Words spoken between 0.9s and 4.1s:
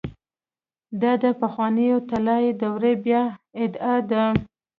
دا د پخوانۍ طلايي دورې بيا اعاده